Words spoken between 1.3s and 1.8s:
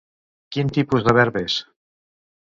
és?